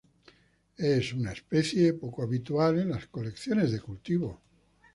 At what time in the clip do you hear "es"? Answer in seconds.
0.79-1.13